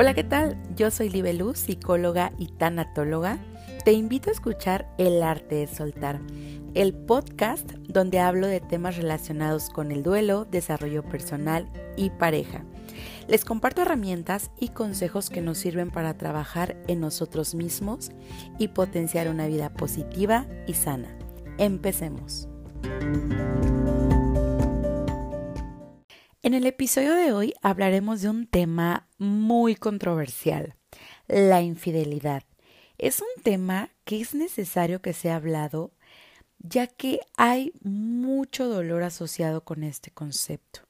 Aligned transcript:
Hola, 0.00 0.14
¿qué 0.14 0.22
tal? 0.22 0.56
Yo 0.76 0.92
soy 0.92 1.08
Libeluz, 1.08 1.58
psicóloga 1.58 2.30
y 2.38 2.46
tanatóloga. 2.46 3.36
Te 3.84 3.90
invito 3.90 4.30
a 4.30 4.32
escuchar 4.32 4.88
El 4.96 5.24
arte 5.24 5.56
de 5.56 5.66
soltar, 5.66 6.20
el 6.74 6.94
podcast 6.94 7.72
donde 7.88 8.20
hablo 8.20 8.46
de 8.46 8.60
temas 8.60 8.96
relacionados 8.96 9.70
con 9.70 9.90
el 9.90 10.04
duelo, 10.04 10.44
desarrollo 10.44 11.02
personal 11.02 11.68
y 11.96 12.10
pareja. 12.10 12.62
Les 13.26 13.44
comparto 13.44 13.82
herramientas 13.82 14.52
y 14.60 14.68
consejos 14.68 15.30
que 15.30 15.40
nos 15.40 15.58
sirven 15.58 15.90
para 15.90 16.16
trabajar 16.16 16.76
en 16.86 17.00
nosotros 17.00 17.56
mismos 17.56 18.12
y 18.56 18.68
potenciar 18.68 19.28
una 19.28 19.48
vida 19.48 19.68
positiva 19.68 20.46
y 20.68 20.74
sana. 20.74 21.08
Empecemos. 21.58 22.46
En 26.48 26.54
el 26.54 26.64
episodio 26.64 27.12
de 27.12 27.30
hoy 27.30 27.52
hablaremos 27.60 28.22
de 28.22 28.30
un 28.30 28.46
tema 28.46 29.06
muy 29.18 29.74
controversial, 29.74 30.76
la 31.26 31.60
infidelidad. 31.60 32.42
Es 32.96 33.20
un 33.20 33.42
tema 33.42 33.90
que 34.06 34.22
es 34.22 34.34
necesario 34.34 35.02
que 35.02 35.12
sea 35.12 35.36
hablado 35.36 35.92
ya 36.58 36.86
que 36.86 37.20
hay 37.36 37.74
mucho 37.82 38.66
dolor 38.66 39.02
asociado 39.02 39.62
con 39.62 39.84
este 39.84 40.10
concepto. 40.10 40.80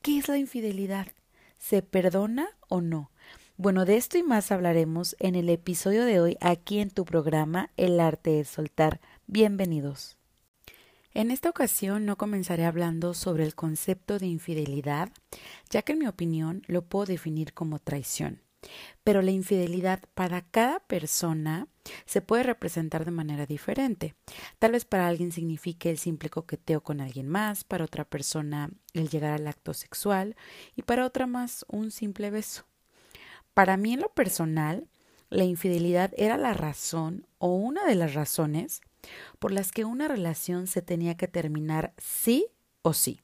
¿Qué 0.00 0.18
es 0.18 0.28
la 0.28 0.38
infidelidad? 0.38 1.08
¿Se 1.58 1.82
perdona 1.82 2.48
o 2.68 2.80
no? 2.80 3.10
Bueno, 3.56 3.86
de 3.86 3.96
esto 3.96 4.16
y 4.16 4.22
más 4.22 4.52
hablaremos 4.52 5.16
en 5.18 5.34
el 5.34 5.48
episodio 5.48 6.04
de 6.04 6.20
hoy 6.20 6.36
aquí 6.40 6.78
en 6.78 6.90
tu 6.90 7.04
programa 7.04 7.72
El 7.76 7.98
arte 7.98 8.30
de 8.30 8.44
soltar. 8.44 9.00
Bienvenidos. 9.26 10.19
En 11.12 11.32
esta 11.32 11.50
ocasión 11.50 12.06
no 12.06 12.16
comenzaré 12.16 12.64
hablando 12.64 13.14
sobre 13.14 13.44
el 13.44 13.56
concepto 13.56 14.20
de 14.20 14.26
infidelidad, 14.26 15.10
ya 15.68 15.82
que 15.82 15.92
en 15.92 15.98
mi 15.98 16.06
opinión 16.06 16.62
lo 16.68 16.82
puedo 16.82 17.06
definir 17.06 17.52
como 17.52 17.80
traición. 17.80 18.42
Pero 19.02 19.20
la 19.20 19.32
infidelidad 19.32 20.00
para 20.14 20.42
cada 20.42 20.78
persona 20.80 21.66
se 22.04 22.20
puede 22.20 22.44
representar 22.44 23.04
de 23.04 23.10
manera 23.10 23.46
diferente. 23.46 24.14
Tal 24.60 24.72
vez 24.72 24.84
para 24.84 25.08
alguien 25.08 25.32
signifique 25.32 25.90
el 25.90 25.98
simple 25.98 26.30
coqueteo 26.30 26.82
con 26.82 27.00
alguien 27.00 27.28
más, 27.28 27.64
para 27.64 27.86
otra 27.86 28.04
persona 28.04 28.70
el 28.92 29.08
llegar 29.08 29.32
al 29.32 29.48
acto 29.48 29.74
sexual 29.74 30.36
y 30.76 30.82
para 30.82 31.06
otra 31.06 31.26
más 31.26 31.64
un 31.68 31.90
simple 31.90 32.30
beso. 32.30 32.66
Para 33.52 33.76
mí 33.76 33.94
en 33.94 34.00
lo 34.00 34.10
personal, 34.10 34.86
la 35.28 35.44
infidelidad 35.44 36.12
era 36.16 36.36
la 36.36 36.54
razón 36.54 37.26
o 37.38 37.54
una 37.54 37.84
de 37.86 37.96
las 37.96 38.14
razones 38.14 38.80
por 39.38 39.52
las 39.52 39.72
que 39.72 39.84
una 39.84 40.08
relación 40.08 40.66
se 40.66 40.82
tenía 40.82 41.16
que 41.16 41.28
terminar 41.28 41.94
sí 41.98 42.46
o 42.82 42.92
sí. 42.92 43.20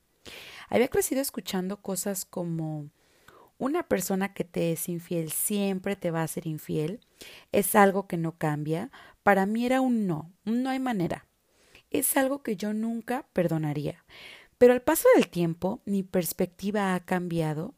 Había 0.68 0.88
crecido 0.88 1.20
escuchando 1.20 1.80
cosas 1.80 2.24
como 2.24 2.90
una 3.58 3.84
persona 3.84 4.34
que 4.34 4.44
te 4.44 4.72
es 4.72 4.88
infiel 4.88 5.30
siempre 5.30 5.96
te 5.96 6.10
va 6.10 6.22
a 6.22 6.28
ser 6.28 6.46
infiel, 6.46 7.00
es 7.52 7.74
algo 7.74 8.06
que 8.06 8.16
no 8.16 8.36
cambia, 8.36 8.90
para 9.22 9.46
mí 9.46 9.64
era 9.64 9.80
un 9.80 10.06
no, 10.06 10.30
no 10.44 10.70
hay 10.70 10.78
manera. 10.78 11.26
Es 11.90 12.16
algo 12.16 12.42
que 12.42 12.56
yo 12.56 12.74
nunca 12.74 13.26
perdonaría. 13.32 14.04
Pero 14.58 14.72
al 14.72 14.82
paso 14.82 15.08
del 15.14 15.28
tiempo 15.28 15.80
mi 15.84 16.02
perspectiva 16.02 16.94
ha 16.94 17.04
cambiado, 17.04 17.74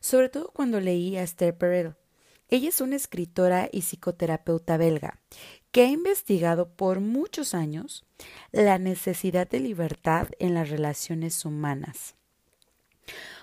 sobre 0.00 0.28
todo 0.28 0.50
cuando 0.52 0.80
leí 0.80 1.16
a 1.16 1.22
Esther 1.22 1.56
Perel. 1.56 1.96
Ella 2.48 2.68
es 2.68 2.80
una 2.80 2.94
escritora 2.94 3.68
y 3.72 3.80
psicoterapeuta 3.80 4.76
belga 4.76 5.18
que 5.76 5.82
ha 5.82 5.90
investigado 5.90 6.70
por 6.70 7.00
muchos 7.00 7.52
años 7.52 8.02
la 8.50 8.78
necesidad 8.78 9.46
de 9.46 9.60
libertad 9.60 10.28
en 10.38 10.54
las 10.54 10.70
relaciones 10.70 11.44
humanas. 11.44 12.14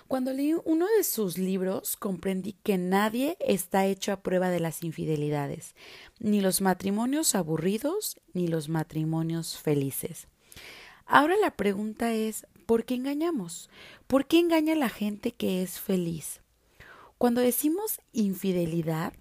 Cuando 0.08 0.32
leí 0.32 0.52
uno 0.64 0.88
de 0.96 1.04
sus 1.04 1.38
libros 1.38 1.96
comprendí 1.96 2.54
que 2.64 2.76
nadie 2.76 3.36
está 3.38 3.86
hecho 3.86 4.10
a 4.10 4.20
prueba 4.24 4.50
de 4.50 4.58
las 4.58 4.82
infidelidades, 4.82 5.76
ni 6.18 6.40
los 6.40 6.60
matrimonios 6.60 7.36
aburridos 7.36 8.20
ni 8.32 8.48
los 8.48 8.68
matrimonios 8.68 9.56
felices. 9.56 10.26
Ahora 11.06 11.36
la 11.36 11.52
pregunta 11.52 12.14
es 12.14 12.48
¿por 12.66 12.84
qué 12.84 12.96
engañamos? 12.96 13.70
¿Por 14.08 14.26
qué 14.26 14.40
engaña 14.40 14.74
la 14.74 14.88
gente 14.88 15.30
que 15.30 15.62
es 15.62 15.78
feliz? 15.78 16.40
Cuando 17.16 17.40
decimos 17.42 18.00
infidelidad, 18.12 19.12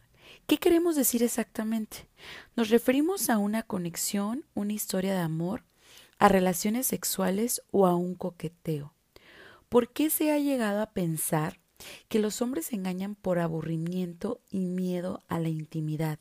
¿Qué 0.46 0.58
queremos 0.58 0.98
decir 0.98 1.24
exactamente? 1.24 2.09
¿Nos 2.58 2.70
referimos 2.70 3.30
a 3.30 3.38
una 3.38 3.64
conexión, 3.64 4.44
una 4.54 4.74
historia 4.74 5.14
de 5.14 5.22
amor, 5.22 5.64
a 6.20 6.28
relaciones 6.28 6.86
sexuales 6.86 7.62
o 7.72 7.88
a 7.88 7.96
un 7.96 8.14
coqueteo? 8.16 8.94
¿Por 9.70 9.94
qué 9.94 10.09
se 10.09 10.34
ha 10.34 10.40
llegado 10.40 10.81
a 10.81 10.92
pensar 10.92 11.62
que 12.09 12.20
los 12.20 12.42
hombres 12.42 12.74
engañan 12.74 13.16
por 13.16 13.40
aburrimiento 13.40 14.42
y 14.50 14.66
miedo 14.66 15.24
a 15.30 15.40
la 15.40 15.48
intimidad? 15.48 16.20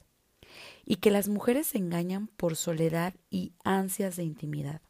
Y 0.85 0.97
que 0.97 1.11
las 1.11 1.29
mujeres 1.29 1.67
se 1.67 1.79
engañan 1.79 2.29
por 2.29 2.55
soledad 2.55 3.15
y 3.29 3.53
ansias 3.65 4.15
de 4.15 4.23
intimidad. 4.23 4.83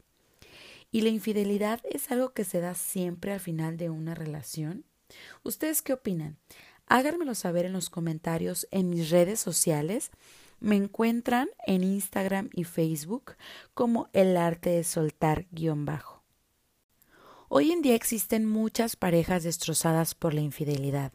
¿Y 0.91 1.01
la 1.01 1.09
infidelidad 1.09 1.81
es 1.89 2.11
algo 2.11 2.33
que 2.33 2.43
se 2.43 2.61
da 2.61 2.75
siempre 2.75 3.33
al 3.33 3.39
final 3.39 3.77
de 3.77 3.89
una 3.89 4.13
relación? 4.13 4.85
¿Ustedes 5.43 5.81
qué 5.81 5.93
opinan? 5.93 6.37
Háganmelo 6.87 7.35
saber 7.35 7.65
en 7.65 7.73
los 7.73 7.89
comentarios 7.89 8.67
en 8.71 8.89
mis 8.89 9.09
redes 9.09 9.39
sociales. 9.39 10.11
Me 10.59 10.75
encuentran 10.75 11.49
en 11.65 11.83
Instagram 11.83 12.49
y 12.53 12.63
Facebook 12.63 13.35
como 13.73 14.09
el 14.13 14.37
arte 14.37 14.69
de 14.69 14.83
soltar 14.83 15.47
guion 15.51 15.85
bajo. 15.85 16.23
Hoy 17.49 17.71
en 17.71 17.81
día 17.81 17.95
existen 17.95 18.45
muchas 18.45 18.95
parejas 18.95 19.43
destrozadas 19.43 20.15
por 20.15 20.33
la 20.33 20.41
infidelidad. 20.41 21.11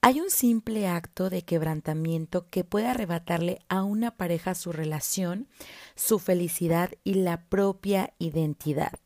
Hay 0.00 0.20
un 0.20 0.30
simple 0.30 0.88
acto 0.88 1.30
de 1.30 1.42
quebrantamiento 1.42 2.48
que 2.50 2.64
puede 2.64 2.88
arrebatarle 2.88 3.60
a 3.68 3.84
una 3.84 4.16
pareja 4.16 4.54
su 4.54 4.72
relación, 4.72 5.48
su 5.94 6.18
felicidad 6.18 6.90
y 7.04 7.14
la 7.14 7.48
propia 7.48 8.12
identidad 8.18 8.98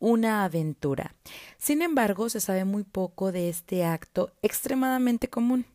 una 0.00 0.44
aventura. 0.44 1.14
Sin 1.58 1.82
embargo, 1.82 2.28
se 2.28 2.40
sabe 2.40 2.64
muy 2.64 2.82
poco 2.82 3.30
de 3.30 3.48
este 3.48 3.84
acto 3.84 4.32
extremadamente 4.42 5.28
común. 5.28 5.66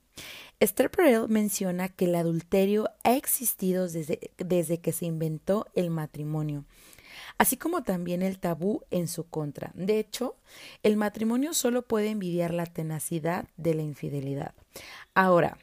Esther 0.60 0.90
Perel 0.90 1.28
menciona 1.28 1.90
que 1.90 2.06
el 2.06 2.16
adulterio 2.16 2.90
ha 3.04 3.16
existido 3.16 3.88
desde, 3.88 4.32
desde 4.38 4.80
que 4.80 4.94
se 4.94 5.06
inventó 5.06 5.68
el 5.76 5.90
matrimonio, 5.90 6.66
así 7.38 7.58
como 7.58 7.84
también 7.84 8.22
el 8.22 8.40
tabú 8.40 8.82
en 8.90 9.08
su 9.08 9.28
contra. 9.28 9.72
De 9.76 10.00
hecho, 10.00 10.38
el 10.82 10.96
matrimonio 10.96 11.54
solo 11.54 11.82
puede 11.82 12.10
envidiar 12.10 12.54
la 12.54 12.66
tenacidad 12.66 13.48
de 13.58 13.74
la 13.74 13.82
infidelidad. 13.82 14.54
Ahora, 15.14 15.58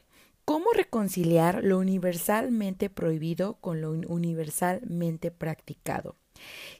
¿cómo 0.45 0.67
reconciliar 0.73 1.63
lo 1.63 1.79
universalmente 1.79 2.91
prohibido 2.91 3.55
con 3.55 3.81
lo 3.81 3.91
universalmente 3.91 5.31
practicado? 5.31 6.15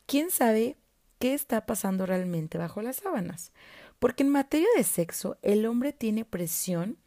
¿Quién 0.06 0.30
sabe 0.30 0.78
qué 1.24 1.34
está 1.34 1.66
pasando 1.66 2.06
realmente 2.06 2.58
bajo 2.58 2.82
las 2.82 2.98
sábanas. 2.98 3.54
Porque 4.00 4.24
en 4.24 4.30
materia 4.30 4.68
de 4.76 4.84
sexo, 4.84 5.38
el 5.42 5.66
hombre 5.66 5.94
tiene 5.94 6.26
presión 6.26 6.98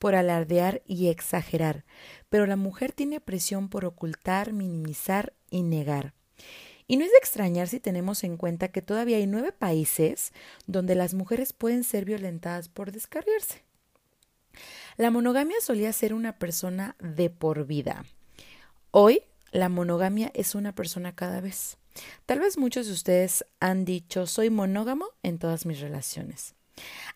por 0.00 0.16
alardear 0.16 0.82
y 0.86 1.06
exagerar, 1.06 1.84
pero 2.30 2.46
la 2.46 2.56
mujer 2.56 2.90
tiene 2.90 3.20
presión 3.20 3.68
por 3.68 3.84
ocultar, 3.84 4.52
minimizar 4.52 5.34
y 5.50 5.62
negar. 5.62 6.14
Y 6.88 6.96
no 6.96 7.04
es 7.04 7.12
de 7.12 7.18
extrañar 7.18 7.68
si 7.68 7.78
tenemos 7.78 8.24
en 8.24 8.36
cuenta 8.36 8.72
que 8.72 8.82
todavía 8.82 9.18
hay 9.18 9.28
nueve 9.28 9.52
países 9.52 10.32
donde 10.66 10.96
las 10.96 11.14
mujeres 11.14 11.52
pueden 11.52 11.84
ser 11.84 12.04
violentadas 12.04 12.68
por 12.68 12.90
descarriarse. 12.90 13.62
La 14.96 15.12
monogamia 15.12 15.60
solía 15.60 15.92
ser 15.92 16.12
una 16.12 16.40
persona 16.40 16.96
de 16.98 17.30
por 17.30 17.66
vida. 17.66 18.04
Hoy 18.90 19.22
la 19.52 19.68
monogamia 19.68 20.32
es 20.34 20.56
una 20.56 20.74
persona 20.74 21.14
cada 21.14 21.40
vez. 21.40 21.78
Tal 22.26 22.40
vez 22.40 22.58
muchos 22.58 22.86
de 22.86 22.92
ustedes 22.92 23.44
han 23.60 23.84
dicho 23.84 24.26
soy 24.26 24.50
monógamo 24.50 25.06
en 25.22 25.38
todas 25.38 25.66
mis 25.66 25.80
relaciones. 25.80 26.54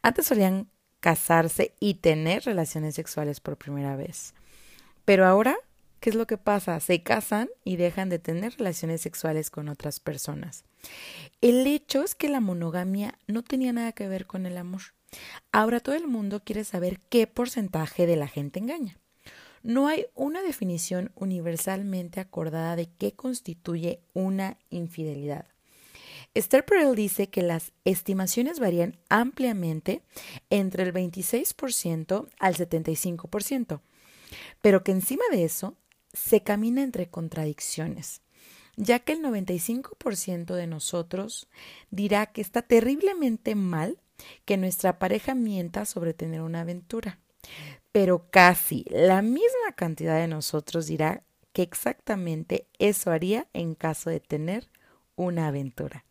Antes 0.03 0.27
solían 0.27 0.69
casarse 1.01 1.75
y 1.81 1.95
tener 1.95 2.45
relaciones 2.45 2.95
sexuales 2.95 3.41
por 3.41 3.57
primera 3.57 3.97
vez. 3.97 4.35
Pero 5.05 5.27
ahora, 5.27 5.57
¿qué 6.01 6.11
es 6.11 6.17
lo 6.17 6.27
que 6.27 6.39
pasa? 6.39 6.81
Se 6.81 7.03
casan 7.03 7.51
y 7.63 7.77
dejan 7.77 8.09
de 8.09 8.19
tener 8.19 8.57
relaciones 8.57 9.03
sexuales 9.03 9.51
con 9.51 9.69
otras 9.69 10.01
personas. 10.01 10.65
El 11.41 11.67
hecho 11.67 12.03
es 12.03 12.15
que 12.15 12.29
la 12.29 12.41
monogamia 12.41 13.19
no 13.27 13.43
tenía 13.43 13.73
nada 13.73 13.93
que 13.93 14.09
ver 14.09 14.27
con 14.27 14.47
el 14.47 14.57
amor. 14.57 14.81
Ahora 15.53 15.81
todo 15.81 15.95
el 15.95 16.09
mundo 16.09 16.43
quiere 16.43 16.65
saber 16.65 17.01
qué 17.09 17.27
porcentaje 17.27 18.07
de 18.07 18.17
la 18.17 18.27
gente 18.27 18.59
engaña. 18.59 18.99
No 19.65 19.89
hay 19.89 20.09
una 20.15 20.43
definición 20.43 21.11
universalmente 21.15 22.21
acordada 22.21 22.77
de 22.77 22.91
qué 22.99 23.13
constituye 23.13 24.03
una 24.13 24.59
infidelidad. 24.69 25.47
Esther 26.35 26.67
Perel 26.67 26.95
dice 26.95 27.29
que 27.29 27.41
las 27.41 27.73
estimaciones 27.87 28.61
varían 28.61 28.99
ampliamente 29.09 30.03
entre 30.51 30.83
el 30.83 30.93
26% 30.93 32.29
al 32.39 32.55
75%, 32.57 33.81
pero 34.61 34.85
que 34.85 34.93
encima 34.93 35.25
de 35.31 35.45
eso 35.45 35.79
se 36.13 36.43
camina 36.43 36.83
entre 36.83 37.09
contradicciones, 37.09 38.21
ya 38.77 38.99
que 38.99 39.15
el 39.15 39.23
95% 39.23 40.55
de 40.55 40.67
nosotros 40.67 41.49
dirá 41.91 42.27
que 42.27 42.43
está 42.43 42.61
terriblemente 42.61 43.55
mal 43.55 43.99
que 44.45 44.59
nuestra 44.59 44.99
pareja 44.99 45.35
mienta 45.35 45.87
sobre 45.87 46.13
tener 46.13 46.43
una 46.43 46.61
aventura 46.61 47.19
pero 47.95 48.29
casi 48.29 48.85
la 48.91 49.23
misma 49.23 49.71
cantidad 49.77 50.19
de 50.19 50.27
nosotros 50.27 50.89
dirá 50.89 51.23
que 51.53 51.63
exactamente 51.63 52.67
eso 52.81 53.13
haría 53.13 53.47
en 53.53 53.77
caso 53.77 54.11
de 54.11 54.19
tener 54.19 54.69
una 55.15 55.47
aventura. 55.47 56.05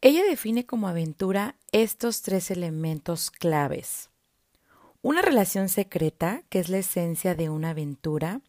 Ella 0.00 0.24
define 0.24 0.66
como 0.66 0.88
aventura 0.88 1.54
estos 1.70 2.22
tres 2.22 2.50
elementos 2.50 3.30
claves. 3.30 4.10
Una 5.00 5.22
relación 5.22 5.68
secreta, 5.68 6.42
que 6.48 6.58
es 6.58 6.68
la 6.68 6.78
esencia 6.78 7.36
de 7.36 7.50
una 7.50 7.70
aventura, 7.70 8.40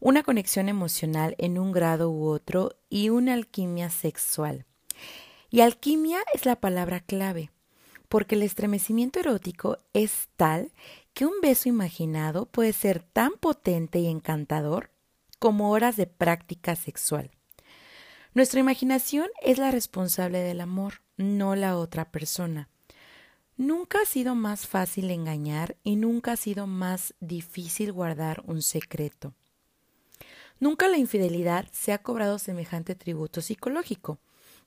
una 0.00 0.22
conexión 0.22 0.70
emocional 0.70 1.34
en 1.36 1.58
un 1.58 1.72
grado 1.72 2.10
u 2.10 2.28
otro 2.28 2.74
y 2.88 3.10
una 3.10 3.34
alquimia 3.34 3.90
sexual. 3.90 4.64
Y 5.50 5.60
alquimia 5.60 6.20
es 6.32 6.46
la 6.46 6.56
palabra 6.56 7.00
clave, 7.00 7.50
porque 8.08 8.34
el 8.34 8.44
estremecimiento 8.44 9.20
erótico 9.20 9.76
es 9.92 10.28
tal 10.36 10.72
que 11.14 11.26
un 11.26 11.40
beso 11.42 11.68
imaginado 11.68 12.46
puede 12.46 12.72
ser 12.72 13.02
tan 13.02 13.32
potente 13.32 13.98
y 13.98 14.06
encantador 14.06 14.90
como 15.38 15.70
horas 15.70 15.96
de 15.96 16.06
práctica 16.06 16.76
sexual. 16.76 17.30
Nuestra 18.32 18.60
imaginación 18.60 19.28
es 19.42 19.58
la 19.58 19.70
responsable 19.70 20.38
del 20.38 20.60
amor, 20.60 21.02
no 21.16 21.56
la 21.56 21.76
otra 21.76 22.10
persona. 22.12 22.68
Nunca 23.56 23.98
ha 24.02 24.06
sido 24.06 24.34
más 24.34 24.66
fácil 24.66 25.10
engañar 25.10 25.76
y 25.82 25.96
nunca 25.96 26.32
ha 26.32 26.36
sido 26.36 26.66
más 26.66 27.14
difícil 27.20 27.92
guardar 27.92 28.42
un 28.46 28.62
secreto. 28.62 29.34
Nunca 30.60 30.88
la 30.88 30.98
infidelidad 30.98 31.66
se 31.72 31.92
ha 31.92 31.98
cobrado 31.98 32.38
semejante 32.38 32.94
tributo 32.94 33.40
psicológico. 33.40 34.18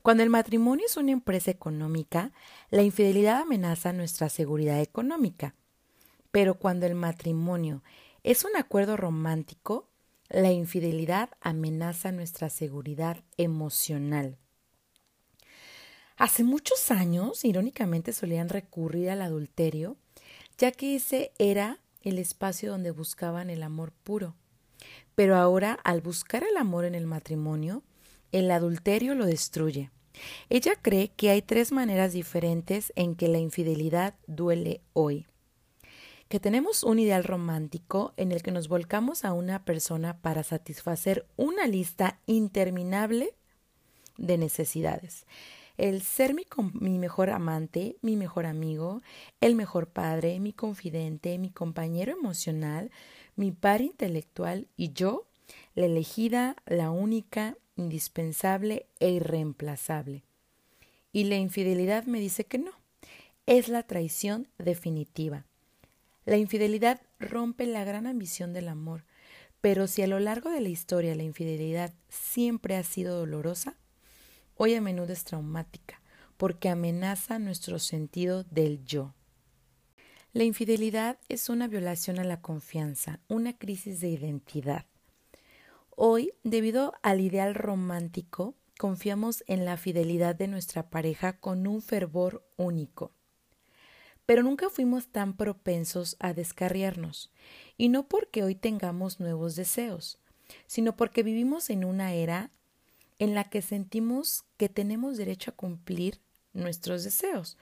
Cuando 0.01 0.23
el 0.23 0.29
matrimonio 0.29 0.85
es 0.85 0.97
una 0.97 1.11
empresa 1.11 1.51
económica, 1.51 2.33
la 2.69 2.81
infidelidad 2.81 3.41
amenaza 3.41 3.93
nuestra 3.93 4.27
seguridad 4.27 4.81
económica. 4.81 5.55
Pero 6.33 6.55
cuando 6.55 6.87
el 6.87 6.95
matrimonio 6.95 7.83
es 8.23 8.43
un 8.43 8.55
acuerdo 8.55 8.97
romántico, 8.97 9.87
la 10.29 10.51
infidelidad 10.51 11.29
amenaza 11.41 12.11
nuestra 12.11 12.49
seguridad 12.49 13.23
emocional. 13.37 14.39
Hace 16.17 16.43
muchos 16.43 16.89
años, 16.89 17.45
irónicamente, 17.45 18.13
solían 18.13 18.49
recurrir 18.49 19.11
al 19.11 19.21
adulterio, 19.21 19.95
ya 20.57 20.71
que 20.71 20.95
ese 20.95 21.33
era 21.37 21.77
el 22.01 22.17
espacio 22.17 22.71
donde 22.71 22.89
buscaban 22.89 23.51
el 23.51 23.61
amor 23.61 23.91
puro. 23.91 24.33
Pero 25.13 25.35
ahora, 25.35 25.73
al 25.83 26.01
buscar 26.01 26.43
el 26.43 26.57
amor 26.57 26.85
en 26.85 26.95
el 26.95 27.05
matrimonio, 27.05 27.83
el 28.31 28.49
adulterio 28.49 29.13
lo 29.13 29.27
destruye. 29.27 29.91
Ella 30.49 30.73
cree 30.81 31.09
que 31.09 31.29
hay 31.29 31.43
tres 31.43 31.71
maneras 31.71 32.11
diferentes 32.11 32.91
en 32.95 33.13
que 33.13 33.27
la 33.27 33.37
infidelidad 33.37 34.15
duele 34.25 34.81
hoy. 34.93 35.27
Que 36.33 36.39
tenemos 36.39 36.81
un 36.81 36.97
ideal 36.97 37.23
romántico 37.23 38.15
en 38.17 38.31
el 38.31 38.41
que 38.41 38.49
nos 38.49 38.67
volcamos 38.67 39.23
a 39.23 39.33
una 39.33 39.65
persona 39.65 40.17
para 40.17 40.41
satisfacer 40.41 41.27
una 41.37 41.67
lista 41.67 42.17
interminable 42.25 43.35
de 44.17 44.39
necesidades 44.39 45.27
el 45.77 46.01
ser 46.01 46.33
mi, 46.33 46.47
mi, 46.73 46.97
mejor 46.97 47.29
amante, 47.29 47.97
mi 48.01 48.15
mejor 48.15 48.47
amigo, 48.47 49.03
el 49.41 49.53
mejor 49.53 49.89
padre, 49.89 50.39
mi 50.39 50.53
confidente, 50.53 51.37
mi 51.37 51.51
compañero 51.51 52.11
emocional, 52.11 52.89
mi 53.35 53.51
par 53.51 53.81
intelectual 53.81 54.67
y 54.75 54.91
yo, 54.91 55.27
la 55.75 55.85
elegida, 55.85 56.55
la 56.65 56.89
única, 56.89 57.57
indispensable 57.75 58.87
e 58.99 59.11
irreemplazable. 59.11 60.23
Y 61.11 61.25
la 61.25 61.35
infidelidad 61.35 62.05
me 62.05 62.19
dice 62.19 62.45
que 62.45 62.57
no, 62.57 62.71
es 63.45 63.67
la 63.67 63.83
traición 63.83 64.47
definitiva. 64.57 65.45
La 66.25 66.37
infidelidad 66.37 67.01
rompe 67.19 67.65
la 67.65 67.83
gran 67.83 68.07
ambición 68.07 68.53
del 68.53 68.69
amor, 68.69 69.05
pero 69.61 69.87
si 69.87 70.01
a 70.01 70.07
lo 70.07 70.19
largo 70.19 70.49
de 70.49 70.61
la 70.61 70.69
historia 70.69 71.15
la 71.15 71.23
infidelidad 71.23 71.93
siempre 72.09 72.75
ha 72.75 72.83
sido 72.83 73.17
dolorosa, 73.17 73.77
hoy 74.55 74.75
a 74.75 74.81
menudo 74.81 75.13
es 75.13 75.23
traumática 75.23 76.01
porque 76.37 76.69
amenaza 76.69 77.39
nuestro 77.39 77.79
sentido 77.79 78.43
del 78.43 78.83
yo. 78.85 79.13
La 80.33 80.43
infidelidad 80.43 81.19
es 81.29 81.47
una 81.49 81.67
violación 81.67 82.19
a 82.19 82.23
la 82.23 82.41
confianza, 82.41 83.19
una 83.27 83.57
crisis 83.57 83.99
de 83.99 84.09
identidad. 84.09 84.85
Hoy, 85.91 86.33
debido 86.43 86.93
al 87.03 87.21
ideal 87.21 87.53
romántico, 87.53 88.55
confiamos 88.79 89.43
en 89.47 89.63
la 89.63 89.77
fidelidad 89.77 90.35
de 90.35 90.47
nuestra 90.47 90.89
pareja 90.89 91.39
con 91.39 91.67
un 91.67 91.81
fervor 91.81 92.43
único. 92.57 93.11
Pero 94.25 94.43
nunca 94.43 94.69
fuimos 94.69 95.07
tan 95.07 95.35
propensos 95.35 96.15
a 96.19 96.33
descarriarnos, 96.33 97.31
y 97.77 97.89
no 97.89 98.07
porque 98.07 98.43
hoy 98.43 98.55
tengamos 98.55 99.19
nuevos 99.19 99.55
deseos, 99.55 100.19
sino 100.67 100.95
porque 100.95 101.23
vivimos 101.23 101.69
en 101.69 101.83
una 101.83 102.13
era 102.13 102.51
en 103.19 103.35
la 103.35 103.43
que 103.45 103.61
sentimos 103.61 104.45
que 104.57 104.69
tenemos 104.69 105.17
derecho 105.17 105.51
a 105.51 105.55
cumplir 105.55 106.19
nuestros 106.53 107.03
deseos, 107.03 107.57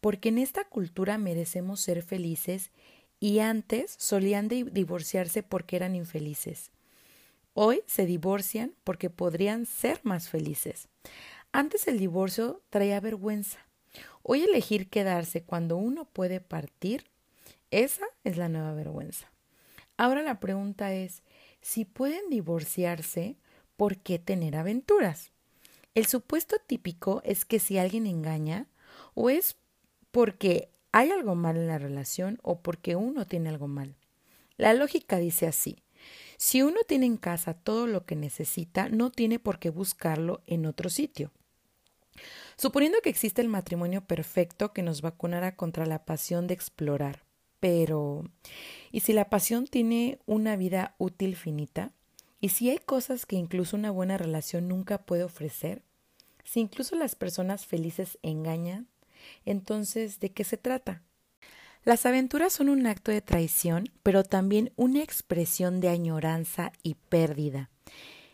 porque 0.00 0.28
en 0.28 0.38
esta 0.38 0.64
cultura 0.64 1.18
merecemos 1.18 1.80
ser 1.80 2.02
felices 2.02 2.70
y 3.18 3.38
antes 3.38 3.94
solían 3.98 4.48
divorciarse 4.48 5.42
porque 5.42 5.76
eran 5.76 5.94
infelices. 5.94 6.70
Hoy 7.54 7.82
se 7.86 8.04
divorcian 8.04 8.74
porque 8.84 9.08
podrían 9.08 9.64
ser 9.64 10.00
más 10.02 10.28
felices. 10.28 10.88
Antes 11.52 11.88
el 11.88 11.98
divorcio 11.98 12.62
traía 12.68 13.00
vergüenza. 13.00 13.65
Hoy 14.22 14.42
elegir 14.42 14.88
quedarse 14.88 15.42
cuando 15.42 15.76
uno 15.76 16.04
puede 16.04 16.40
partir, 16.40 17.04
esa 17.70 18.06
es 18.24 18.36
la 18.36 18.48
nueva 18.48 18.74
vergüenza. 18.74 19.30
Ahora 19.96 20.22
la 20.22 20.40
pregunta 20.40 20.92
es, 20.92 21.22
si 21.60 21.84
pueden 21.84 22.28
divorciarse, 22.30 23.36
¿por 23.76 23.98
qué 23.98 24.18
tener 24.18 24.56
aventuras? 24.56 25.30
El 25.94 26.06
supuesto 26.06 26.56
típico 26.66 27.22
es 27.24 27.44
que 27.44 27.58
si 27.58 27.78
alguien 27.78 28.06
engaña, 28.06 28.66
o 29.14 29.30
es 29.30 29.56
porque 30.10 30.68
hay 30.92 31.10
algo 31.10 31.34
mal 31.34 31.56
en 31.56 31.66
la 31.66 31.78
relación 31.78 32.38
o 32.42 32.60
porque 32.60 32.96
uno 32.96 33.26
tiene 33.26 33.48
algo 33.48 33.68
mal. 33.68 33.94
La 34.56 34.74
lógica 34.74 35.18
dice 35.18 35.46
así. 35.46 35.82
Si 36.36 36.62
uno 36.62 36.78
tiene 36.86 37.06
en 37.06 37.16
casa 37.16 37.54
todo 37.54 37.86
lo 37.86 38.04
que 38.04 38.16
necesita, 38.16 38.88
no 38.88 39.10
tiene 39.10 39.38
por 39.38 39.58
qué 39.58 39.70
buscarlo 39.70 40.42
en 40.46 40.66
otro 40.66 40.90
sitio. 40.90 41.32
Suponiendo 42.56 42.98
que 43.02 43.10
existe 43.10 43.42
el 43.42 43.48
matrimonio 43.48 44.00
perfecto 44.02 44.72
que 44.72 44.82
nos 44.82 45.02
vacunara 45.02 45.56
contra 45.56 45.84
la 45.84 46.04
pasión 46.04 46.46
de 46.46 46.54
explorar. 46.54 47.24
Pero, 47.60 48.24
¿y 48.92 49.00
si 49.00 49.12
la 49.12 49.28
pasión 49.28 49.66
tiene 49.66 50.18
una 50.26 50.56
vida 50.56 50.94
útil 50.98 51.36
finita? 51.36 51.92
Y 52.40 52.50
si 52.50 52.70
hay 52.70 52.78
cosas 52.78 53.26
que 53.26 53.36
incluso 53.36 53.76
una 53.76 53.90
buena 53.90 54.18
relación 54.18 54.68
nunca 54.68 54.98
puede 54.98 55.24
ofrecer, 55.24 55.82
si 56.44 56.60
incluso 56.60 56.96
las 56.96 57.14
personas 57.14 57.66
felices 57.66 58.18
engañan, 58.22 58.86
entonces, 59.44 60.20
¿de 60.20 60.30
qué 60.30 60.44
se 60.44 60.56
trata? 60.56 61.02
Las 61.84 62.06
aventuras 62.06 62.52
son 62.52 62.68
un 62.68 62.86
acto 62.86 63.10
de 63.10 63.20
traición, 63.20 63.90
pero 64.02 64.24
también 64.24 64.72
una 64.76 65.02
expresión 65.02 65.80
de 65.80 65.88
añoranza 65.88 66.72
y 66.82 66.94
pérdida. 66.94 67.70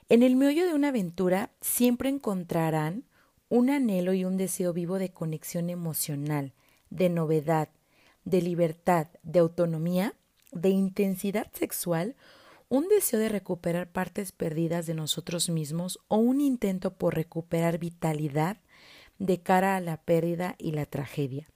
En 0.08 0.22
el 0.22 0.36
meollo 0.36 0.66
de 0.66 0.74
una 0.74 0.88
aventura 0.88 1.50
siempre 1.60 2.08
encontrarán 2.08 3.04
un 3.52 3.68
anhelo 3.68 4.14
y 4.14 4.24
un 4.24 4.38
deseo 4.38 4.72
vivo 4.72 4.98
de 4.98 5.10
conexión 5.10 5.68
emocional, 5.68 6.54
de 6.88 7.10
novedad, 7.10 7.68
de 8.24 8.40
libertad, 8.40 9.08
de 9.22 9.40
autonomía, 9.40 10.14
de 10.52 10.70
intensidad 10.70 11.52
sexual 11.52 12.16
un 12.70 12.88
deseo 12.88 13.20
de 13.20 13.28
recuperar 13.28 13.92
partes 13.92 14.32
perdidas 14.32 14.86
de 14.86 14.94
nosotros 14.94 15.50
mismos 15.50 15.98
o 16.08 16.16
un 16.16 16.40
intento 16.40 16.94
por 16.94 17.14
recuperar 17.14 17.76
vitalidad 17.76 18.56
de 19.18 19.42
cara 19.42 19.76
a 19.76 19.80
la 19.80 19.98
pérdida 19.98 20.54
y 20.56 20.72
la 20.72 20.86
tragedia. 20.86 21.46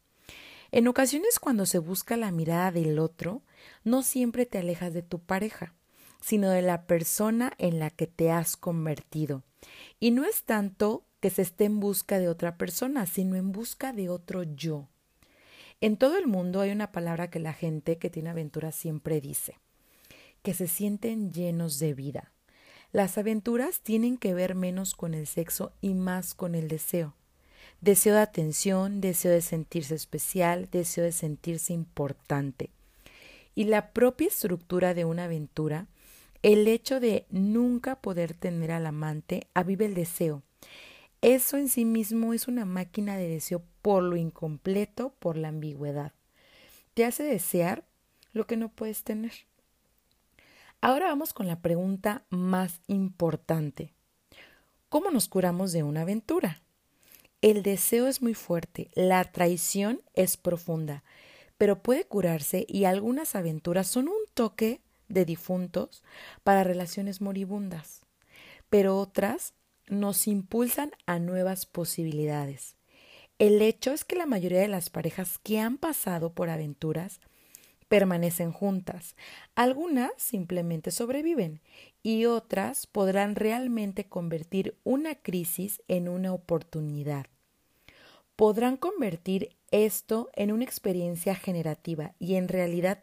En 0.72 0.88
ocasiones 0.88 1.38
cuando 1.38 1.64
se 1.64 1.78
busca 1.78 2.18
la 2.18 2.30
mirada 2.30 2.72
del 2.72 2.98
otro, 2.98 3.40
no 3.84 4.02
siempre 4.02 4.44
te 4.44 4.58
alejas 4.58 4.92
de 4.92 5.00
tu 5.00 5.18
pareja, 5.18 5.72
sino 6.20 6.50
de 6.50 6.60
la 6.60 6.82
persona 6.82 7.54
en 7.56 7.78
la 7.78 7.88
que 7.88 8.06
te 8.06 8.30
has 8.30 8.58
convertido. 8.58 9.44
Y 9.98 10.10
no 10.10 10.26
es 10.26 10.42
tanto 10.42 11.05
que 11.20 11.30
se 11.30 11.42
esté 11.42 11.64
en 11.64 11.80
busca 11.80 12.18
de 12.18 12.28
otra 12.28 12.56
persona, 12.56 13.06
sino 13.06 13.36
en 13.36 13.52
busca 13.52 13.92
de 13.92 14.08
otro 14.08 14.42
yo. 14.42 14.88
En 15.80 15.96
todo 15.96 16.16
el 16.18 16.26
mundo 16.26 16.60
hay 16.60 16.70
una 16.70 16.92
palabra 16.92 17.28
que 17.28 17.38
la 17.38 17.52
gente 17.52 17.98
que 17.98 18.10
tiene 18.10 18.30
aventuras 18.30 18.74
siempre 18.74 19.20
dice 19.20 19.58
que 20.46 20.54
se 20.54 20.68
sienten 20.68 21.32
llenos 21.32 21.80
de 21.80 21.92
vida. 21.92 22.30
Las 22.92 23.18
aventuras 23.18 23.80
tienen 23.80 24.16
que 24.16 24.32
ver 24.32 24.54
menos 24.54 24.94
con 24.94 25.12
el 25.12 25.26
sexo 25.26 25.72
y 25.80 25.94
más 25.94 26.34
con 26.34 26.54
el 26.54 26.68
deseo. 26.68 27.14
Deseo 27.80 28.14
de 28.14 28.20
atención, 28.20 29.00
deseo 29.00 29.32
de 29.32 29.42
sentirse 29.42 29.96
especial, 29.96 30.68
deseo 30.70 31.02
de 31.02 31.10
sentirse 31.10 31.72
importante. 31.72 32.70
Y 33.56 33.64
la 33.64 33.90
propia 33.90 34.28
estructura 34.28 34.94
de 34.94 35.04
una 35.04 35.24
aventura, 35.24 35.88
el 36.42 36.68
hecho 36.68 37.00
de 37.00 37.26
nunca 37.28 37.96
poder 37.96 38.32
tener 38.32 38.70
al 38.70 38.86
amante, 38.86 39.48
aviva 39.52 39.84
el 39.84 39.94
deseo. 39.94 40.44
Eso 41.26 41.56
en 41.56 41.68
sí 41.68 41.84
mismo 41.84 42.34
es 42.34 42.46
una 42.46 42.64
máquina 42.64 43.16
de 43.16 43.26
deseo 43.26 43.64
por 43.82 44.04
lo 44.04 44.14
incompleto, 44.14 45.10
por 45.18 45.36
la 45.36 45.48
ambigüedad. 45.48 46.12
Te 46.94 47.04
hace 47.04 47.24
desear 47.24 47.82
lo 48.32 48.46
que 48.46 48.56
no 48.56 48.68
puedes 48.68 49.02
tener. 49.02 49.32
Ahora 50.80 51.06
vamos 51.06 51.32
con 51.32 51.48
la 51.48 51.58
pregunta 51.58 52.22
más 52.30 52.80
importante. 52.86 53.92
¿Cómo 54.88 55.10
nos 55.10 55.26
curamos 55.26 55.72
de 55.72 55.82
una 55.82 56.02
aventura? 56.02 56.62
El 57.42 57.64
deseo 57.64 58.06
es 58.06 58.22
muy 58.22 58.34
fuerte, 58.34 58.88
la 58.94 59.24
traición 59.24 60.02
es 60.14 60.36
profunda, 60.36 61.02
pero 61.58 61.82
puede 61.82 62.04
curarse 62.04 62.66
y 62.68 62.84
algunas 62.84 63.34
aventuras 63.34 63.88
son 63.88 64.06
un 64.06 64.14
toque 64.32 64.80
de 65.08 65.24
difuntos 65.24 66.04
para 66.44 66.62
relaciones 66.62 67.20
moribundas, 67.20 68.02
pero 68.70 68.96
otras 68.96 69.54
nos 69.88 70.26
impulsan 70.26 70.90
a 71.06 71.18
nuevas 71.18 71.66
posibilidades. 71.66 72.76
El 73.38 73.60
hecho 73.60 73.92
es 73.92 74.04
que 74.04 74.16
la 74.16 74.26
mayoría 74.26 74.60
de 74.60 74.68
las 74.68 74.90
parejas 74.90 75.38
que 75.38 75.60
han 75.60 75.76
pasado 75.76 76.32
por 76.32 76.48
aventuras 76.48 77.20
permanecen 77.88 78.52
juntas. 78.52 79.14
Algunas 79.54 80.10
simplemente 80.16 80.90
sobreviven 80.90 81.60
y 82.02 82.24
otras 82.26 82.86
podrán 82.86 83.34
realmente 83.34 84.04
convertir 84.04 84.76
una 84.84 85.14
crisis 85.14 85.82
en 85.88 86.08
una 86.08 86.32
oportunidad. 86.32 87.26
Podrán 88.36 88.76
convertir 88.76 89.56
esto 89.70 90.30
en 90.34 90.52
una 90.52 90.64
experiencia 90.64 91.34
generativa 91.34 92.14
y 92.18 92.34
en 92.34 92.48
realidad 92.48 93.02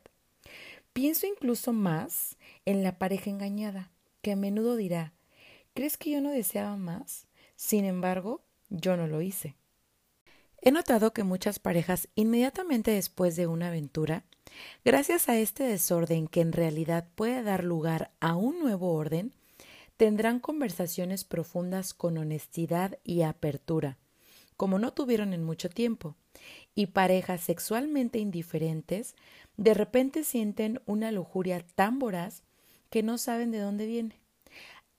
pienso 0.93 1.27
incluso 1.27 1.73
más 1.73 2.37
en 2.65 2.83
la 2.83 2.99
pareja 2.99 3.29
engañada, 3.29 3.91
que 4.21 4.33
a 4.33 4.35
menudo 4.35 4.75
dirá 4.75 5.13
¿Crees 5.73 5.97
que 5.97 6.11
yo 6.11 6.21
no 6.21 6.31
deseaba 6.31 6.77
más? 6.77 7.27
Sin 7.55 7.85
embargo, 7.85 8.43
yo 8.69 8.97
no 8.97 9.07
lo 9.07 9.21
hice. 9.21 9.55
He 10.61 10.71
notado 10.71 11.13
que 11.13 11.23
muchas 11.23 11.59
parejas 11.59 12.07
inmediatamente 12.15 12.91
después 12.91 13.35
de 13.35 13.47
una 13.47 13.67
aventura 13.67 14.23
Gracias 14.85 15.29
a 15.29 15.37
este 15.37 15.63
desorden 15.63 16.27
que 16.27 16.41
en 16.41 16.51
realidad 16.51 17.07
puede 17.15 17.43
dar 17.43 17.63
lugar 17.63 18.11
a 18.19 18.35
un 18.35 18.59
nuevo 18.59 18.93
orden, 18.93 19.33
tendrán 19.97 20.39
conversaciones 20.39 21.23
profundas 21.23 21.93
con 21.93 22.17
honestidad 22.17 22.99
y 23.03 23.21
apertura, 23.21 23.97
como 24.57 24.79
no 24.79 24.93
tuvieron 24.93 25.33
en 25.33 25.43
mucho 25.43 25.69
tiempo, 25.69 26.15
y 26.75 26.87
parejas 26.87 27.41
sexualmente 27.41 28.19
indiferentes 28.19 29.15
de 29.57 29.73
repente 29.73 30.23
sienten 30.23 30.81
una 30.85 31.11
lujuria 31.11 31.63
tan 31.75 31.99
voraz 31.99 32.43
que 32.89 33.03
no 33.03 33.17
saben 33.17 33.51
de 33.51 33.59
dónde 33.59 33.85
viene. 33.85 34.22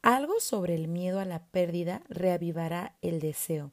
Algo 0.05 0.39
sobre 0.39 0.75
el 0.75 0.87
miedo 0.87 1.19
a 1.19 1.25
la 1.25 1.39
pérdida 1.47 2.03
reavivará 2.11 2.95
el 3.01 3.21
deseo 3.21 3.73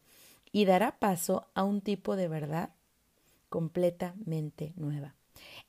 y 0.54 0.64
dará 0.64 0.98
paso 0.98 1.46
a 1.56 1.66
un 1.66 1.82
tipo 1.82 2.16
de 2.16 2.30
verdad 2.30 2.70
completamente 3.50 4.72
nueva. 4.78 5.14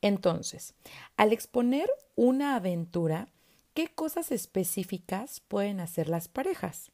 Entonces, 0.02 0.74
al 1.16 1.32
exponer 1.32 1.90
una 2.14 2.54
aventura, 2.54 3.26
¿qué 3.74 3.88
cosas 3.88 4.30
específicas 4.30 5.40
pueden 5.48 5.80
hacer 5.80 6.08
las 6.08 6.28
parejas? 6.28 6.92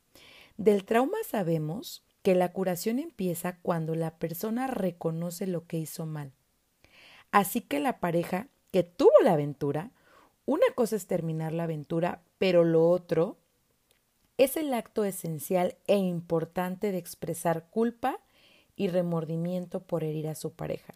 Del 0.57 0.87
trauma 0.87 1.19
sabemos 1.29 2.03
que 2.23 2.35
la 2.35 2.53
curación 2.53 2.99
empieza 2.99 3.59
cuando 3.61 3.95
la 3.95 4.17
persona 4.17 4.67
reconoce 4.67 5.47
lo 5.47 5.67
que 5.67 5.77
hizo 5.77 6.07
mal. 6.07 6.33
Así 7.33 7.61
que 7.61 7.81
la 7.81 8.01
pareja 8.01 8.49
que 8.73 8.83
tuvo 8.83 9.13
la 9.23 9.35
aventura, 9.35 9.91
una 10.47 10.65
cosa 10.75 10.97
es 10.97 11.07
terminar 11.07 11.53
la 11.53 11.65
aventura, 11.65 12.23
pero 12.39 12.65
lo 12.65 12.89
otro 12.89 13.37
es 14.39 14.57
el 14.57 14.73
acto 14.73 15.05
esencial 15.05 15.77
e 15.87 15.97
importante 15.97 16.93
de 16.93 16.99
expresar 16.99 17.69
culpa 17.71 18.21
y 18.77 18.89
remordimiento 18.89 19.81
por 19.81 20.05
herir 20.05 20.29
a 20.29 20.37
su 20.37 20.53
pareja. 20.53 20.95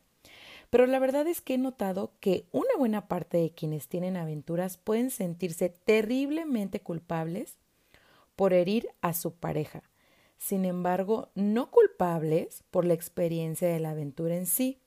Pero 0.70 0.86
la 0.86 0.98
verdad 0.98 1.26
es 1.26 1.42
que 1.42 1.54
he 1.54 1.58
notado 1.58 2.12
que 2.20 2.46
una 2.52 2.74
buena 2.78 3.08
parte 3.08 3.36
de 3.36 3.50
quienes 3.50 3.88
tienen 3.88 4.16
aventuras 4.16 4.78
pueden 4.78 5.10
sentirse 5.10 5.68
terriblemente 5.68 6.80
culpables 6.80 7.58
por 8.36 8.54
herir 8.54 8.88
a 9.02 9.12
su 9.12 9.34
pareja. 9.34 9.82
Sin 10.38 10.64
embargo, 10.64 11.28
no 11.34 11.70
culpables 11.70 12.64
por 12.70 12.84
la 12.84 12.94
experiencia 12.94 13.68
de 13.68 13.80
la 13.80 13.90
aventura 13.90 14.36
en 14.36 14.46
sí. 14.46 14.78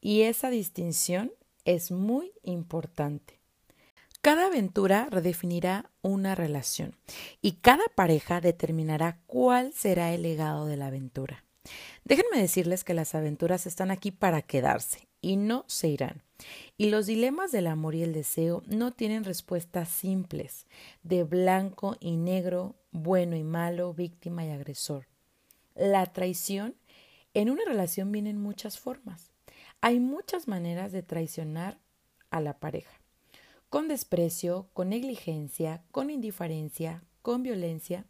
Y 0.00 0.22
esa 0.22 0.50
distinción 0.50 1.32
es 1.64 1.90
muy 1.90 2.32
importante. 2.42 3.39
Cada 4.22 4.48
aventura 4.48 5.08
redefinirá 5.10 5.90
una 6.02 6.34
relación 6.34 6.94
y 7.40 7.52
cada 7.52 7.84
pareja 7.94 8.42
determinará 8.42 9.18
cuál 9.26 9.72
será 9.72 10.12
el 10.12 10.22
legado 10.22 10.66
de 10.66 10.76
la 10.76 10.88
aventura. 10.88 11.42
Déjenme 12.04 12.38
decirles 12.38 12.84
que 12.84 12.92
las 12.92 13.14
aventuras 13.14 13.66
están 13.66 13.90
aquí 13.90 14.10
para 14.10 14.42
quedarse 14.42 15.08
y 15.22 15.36
no 15.36 15.64
se 15.68 15.88
irán. 15.88 16.22
Y 16.76 16.90
los 16.90 17.06
dilemas 17.06 17.50
del 17.50 17.66
amor 17.66 17.94
y 17.94 18.02
el 18.02 18.12
deseo 18.12 18.62
no 18.66 18.92
tienen 18.92 19.24
respuestas 19.24 19.88
simples, 19.88 20.66
de 21.02 21.24
blanco 21.24 21.96
y 21.98 22.16
negro, 22.16 22.76
bueno 22.90 23.36
y 23.36 23.42
malo, 23.42 23.94
víctima 23.94 24.44
y 24.44 24.50
agresor. 24.50 25.06
La 25.74 26.04
traición 26.04 26.76
en 27.32 27.48
una 27.48 27.64
relación 27.64 28.12
viene 28.12 28.28
en 28.28 28.38
muchas 28.38 28.78
formas. 28.78 29.30
Hay 29.80 29.98
muchas 29.98 30.46
maneras 30.46 30.92
de 30.92 31.02
traicionar 31.02 31.78
a 32.30 32.40
la 32.40 32.58
pareja. 32.58 32.99
Con 33.70 33.86
desprecio, 33.86 34.66
con 34.72 34.88
negligencia, 34.88 35.84
con 35.92 36.10
indiferencia, 36.10 37.04
con 37.22 37.44
violencia. 37.44 38.04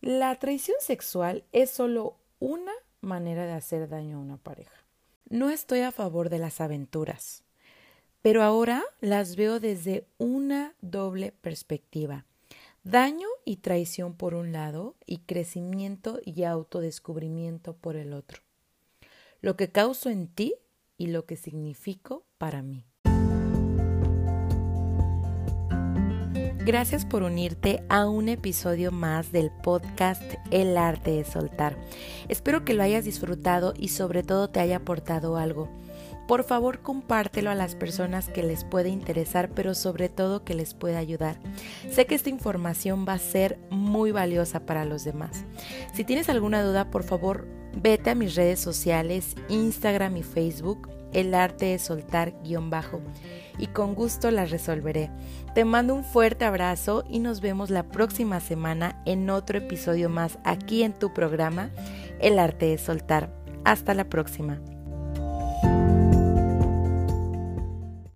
La 0.00 0.34
traición 0.40 0.76
sexual 0.80 1.44
es 1.52 1.70
solo 1.70 2.16
una 2.40 2.72
manera 3.00 3.46
de 3.46 3.52
hacer 3.52 3.88
daño 3.88 4.16
a 4.16 4.20
una 4.20 4.38
pareja. 4.38 4.74
No 5.28 5.50
estoy 5.50 5.80
a 5.80 5.92
favor 5.92 6.30
de 6.30 6.40
las 6.40 6.60
aventuras, 6.60 7.44
pero 8.22 8.42
ahora 8.42 8.82
las 9.00 9.36
veo 9.36 9.60
desde 9.60 10.04
una 10.18 10.74
doble 10.80 11.30
perspectiva. 11.30 12.26
Daño 12.82 13.28
y 13.44 13.58
traición 13.58 14.14
por 14.14 14.34
un 14.34 14.50
lado 14.50 14.96
y 15.06 15.18
crecimiento 15.18 16.18
y 16.24 16.42
autodescubrimiento 16.42 17.76
por 17.76 17.94
el 17.94 18.12
otro. 18.12 18.42
Lo 19.40 19.56
que 19.56 19.70
causo 19.70 20.10
en 20.10 20.26
ti 20.26 20.56
y 20.98 21.06
lo 21.06 21.24
que 21.24 21.36
significo 21.36 22.24
para 22.38 22.62
mí. 22.62 22.84
Gracias 26.64 27.04
por 27.04 27.24
unirte 27.24 27.82
a 27.88 28.08
un 28.08 28.28
episodio 28.28 28.92
más 28.92 29.32
del 29.32 29.50
podcast 29.50 30.22
El 30.52 30.76
arte 30.76 31.10
de 31.10 31.24
soltar. 31.24 31.76
Espero 32.28 32.64
que 32.64 32.72
lo 32.72 32.84
hayas 32.84 33.04
disfrutado 33.04 33.74
y 33.76 33.88
sobre 33.88 34.22
todo 34.22 34.48
te 34.48 34.60
haya 34.60 34.76
aportado 34.76 35.36
algo. 35.36 35.68
Por 36.28 36.44
favor, 36.44 36.78
compártelo 36.78 37.50
a 37.50 37.56
las 37.56 37.74
personas 37.74 38.28
que 38.28 38.44
les 38.44 38.62
puede 38.62 38.90
interesar, 38.90 39.50
pero 39.50 39.74
sobre 39.74 40.08
todo 40.08 40.44
que 40.44 40.54
les 40.54 40.74
pueda 40.74 40.98
ayudar. 40.98 41.40
Sé 41.90 42.06
que 42.06 42.14
esta 42.14 42.30
información 42.30 43.06
va 43.08 43.14
a 43.14 43.18
ser 43.18 43.58
muy 43.70 44.12
valiosa 44.12 44.60
para 44.64 44.84
los 44.84 45.02
demás. 45.02 45.44
Si 45.94 46.04
tienes 46.04 46.28
alguna 46.28 46.62
duda, 46.62 46.92
por 46.92 47.02
favor, 47.02 47.44
vete 47.74 48.10
a 48.10 48.14
mis 48.14 48.36
redes 48.36 48.60
sociales, 48.60 49.34
Instagram 49.48 50.16
y 50.16 50.22
Facebook, 50.22 50.88
el 51.12 51.34
arte 51.34 51.66
de 51.66 51.78
soltar 51.80 52.34
guion 52.44 52.70
bajo 52.70 53.00
y 53.62 53.68
con 53.68 53.94
gusto 53.94 54.32
las 54.32 54.50
resolveré. 54.50 55.08
Te 55.54 55.64
mando 55.64 55.94
un 55.94 56.02
fuerte 56.02 56.44
abrazo 56.44 57.04
y 57.08 57.20
nos 57.20 57.40
vemos 57.40 57.70
la 57.70 57.84
próxima 57.84 58.40
semana 58.40 59.00
en 59.06 59.30
otro 59.30 59.56
episodio 59.56 60.08
más 60.08 60.36
aquí 60.42 60.82
en 60.82 60.92
tu 60.92 61.14
programa 61.14 61.70
El 62.18 62.40
arte 62.40 62.66
de 62.66 62.78
soltar. 62.78 63.32
Hasta 63.64 63.94
la 63.94 64.08
próxima. 64.08 64.58